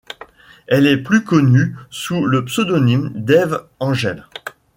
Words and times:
Elle 0.65 0.87
est 0.87 0.97
plus 0.97 1.23
connue 1.23 1.75
sous 1.91 2.25
le 2.25 2.43
pseudonyme 2.43 3.11
d'Eve 3.13 3.67
Angel. 3.79 4.25